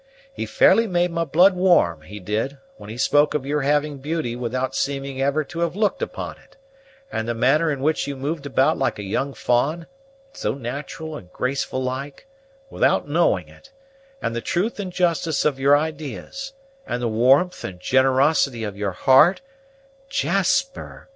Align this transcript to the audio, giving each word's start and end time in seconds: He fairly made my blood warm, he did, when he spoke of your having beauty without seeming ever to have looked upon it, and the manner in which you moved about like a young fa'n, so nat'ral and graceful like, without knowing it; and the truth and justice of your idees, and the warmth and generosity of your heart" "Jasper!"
He 0.33 0.47
fairly 0.47 0.87
made 0.87 1.11
my 1.11 1.25
blood 1.25 1.53
warm, 1.55 2.01
he 2.01 2.19
did, 2.19 2.57
when 2.77 2.89
he 2.89 2.97
spoke 2.97 3.35
of 3.35 3.45
your 3.45 3.61
having 3.61 3.99
beauty 3.99 4.35
without 4.35 4.73
seeming 4.75 5.21
ever 5.21 5.43
to 5.43 5.59
have 5.59 5.75
looked 5.75 6.01
upon 6.01 6.39
it, 6.39 6.57
and 7.11 7.27
the 7.27 7.35
manner 7.35 7.71
in 7.71 7.81
which 7.81 8.07
you 8.07 8.15
moved 8.15 8.47
about 8.47 8.79
like 8.79 8.97
a 8.97 9.03
young 9.03 9.35
fa'n, 9.35 9.85
so 10.33 10.55
nat'ral 10.55 11.15
and 11.15 11.31
graceful 11.31 11.83
like, 11.83 12.25
without 12.71 13.07
knowing 13.07 13.47
it; 13.47 13.71
and 14.23 14.35
the 14.35 14.41
truth 14.41 14.79
and 14.79 14.91
justice 14.91 15.45
of 15.45 15.59
your 15.59 15.77
idees, 15.77 16.53
and 16.87 16.99
the 16.99 17.07
warmth 17.07 17.63
and 17.63 17.79
generosity 17.79 18.63
of 18.63 18.75
your 18.75 18.93
heart" 18.93 19.41
"Jasper!" 20.19 21.09